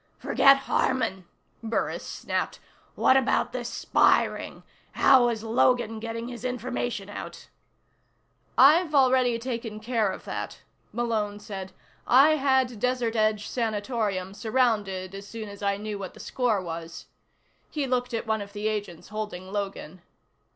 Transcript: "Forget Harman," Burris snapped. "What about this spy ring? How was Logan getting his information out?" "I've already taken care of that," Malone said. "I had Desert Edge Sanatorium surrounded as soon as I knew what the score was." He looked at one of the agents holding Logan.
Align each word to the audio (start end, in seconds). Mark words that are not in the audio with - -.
"Forget 0.17 0.57
Harman," 0.57 1.27
Burris 1.61 2.03
snapped. 2.03 2.59
"What 2.95 3.15
about 3.15 3.53
this 3.53 3.69
spy 3.69 4.23
ring? 4.23 4.63
How 4.93 5.27
was 5.27 5.43
Logan 5.43 5.99
getting 5.99 6.27
his 6.27 6.43
information 6.43 7.07
out?" 7.07 7.49
"I've 8.57 8.95
already 8.95 9.37
taken 9.37 9.79
care 9.79 10.09
of 10.09 10.23
that," 10.25 10.63
Malone 10.91 11.39
said. 11.39 11.71
"I 12.07 12.29
had 12.37 12.79
Desert 12.79 13.15
Edge 13.15 13.47
Sanatorium 13.47 14.33
surrounded 14.33 15.13
as 15.13 15.27
soon 15.27 15.47
as 15.47 15.61
I 15.61 15.77
knew 15.77 15.99
what 15.99 16.15
the 16.15 16.19
score 16.19 16.63
was." 16.63 17.05
He 17.69 17.85
looked 17.85 18.11
at 18.15 18.25
one 18.25 18.41
of 18.41 18.53
the 18.53 18.67
agents 18.67 19.09
holding 19.09 19.51
Logan. 19.53 20.01